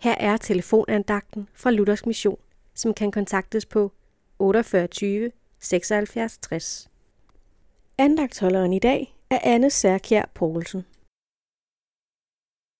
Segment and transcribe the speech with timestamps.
[0.00, 2.38] Her er telefonandagten fra Luthers Mission,
[2.74, 3.92] som kan kontaktes på
[4.38, 6.88] 48 76 60.
[7.98, 10.84] Andagtholderen i dag er Anne Særkjær Poulsen.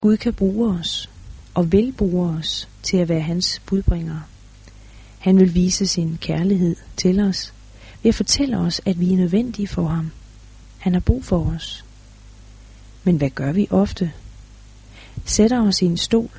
[0.01, 1.09] Gud kan bruge os,
[1.55, 4.23] og vil bruge os til at være hans budbringere.
[5.19, 7.53] Han vil vise sin kærlighed til os
[8.03, 10.11] ved at fortælle os, at vi er nødvendige for ham.
[10.77, 11.85] Han har brug for os.
[13.03, 14.13] Men hvad gør vi ofte?
[15.25, 16.29] Sætter os i en stol.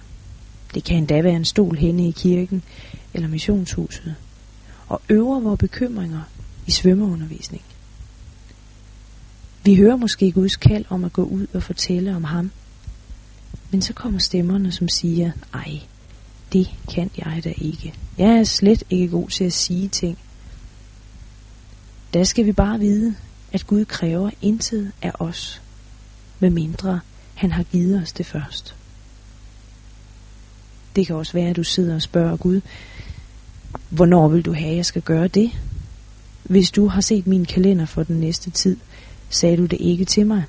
[0.75, 2.63] Det kan endda være en stol henne i kirken
[3.15, 4.15] eller missionshuset.
[4.89, 6.23] Og øver vores bekymringer
[6.67, 7.63] i svømmeundervisning.
[9.65, 12.51] Vi hører måske Guds kald om at gå ud og fortælle om ham.
[13.71, 15.81] Men så kommer stemmerne, som siger, ej,
[16.53, 17.95] det kan jeg da ikke.
[18.19, 20.19] Jeg er slet ikke god til at sige ting.
[22.15, 23.15] Der skal vi bare vide,
[23.53, 25.63] at Gud kræver intet af os,
[26.41, 27.01] med mindre
[27.35, 28.75] han har givet os det først.
[30.97, 32.61] Det kan også være, at du sidder og spørger Gud,
[33.89, 35.51] hvornår vil du have, at jeg skal gøre det?
[36.43, 38.77] Hvis du har set min kalender for den næste tid,
[39.31, 40.45] sagde du det ikke til mig.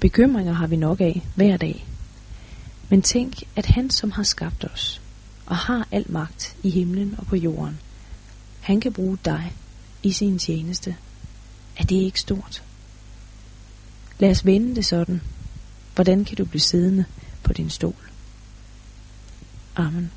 [0.00, 1.86] Bekymringer har vi nok af hver dag.
[2.88, 5.00] Men tænk, at han som har skabt os,
[5.46, 7.78] og har al magt i himlen og på jorden,
[8.60, 9.52] han kan bruge dig
[10.02, 10.96] i sin tjeneste.
[11.76, 12.62] Er det ikke stort?
[14.18, 15.20] Lad os vende det sådan.
[15.94, 17.04] Hvordan kan du blive siddende
[17.42, 17.94] på din stol?
[19.78, 20.12] Amen.